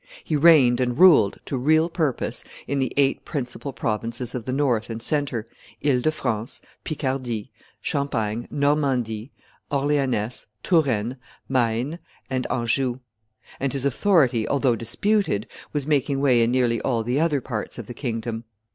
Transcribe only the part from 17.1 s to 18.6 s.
other parts of the kingdom.